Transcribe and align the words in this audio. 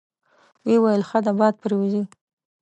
ویې 0.65 0.77
ویل: 0.83 1.01
ښه 1.09 1.19
ده، 1.25 1.31
باد 1.39 1.55
پرې 1.61 1.75
وځي. 1.77 2.03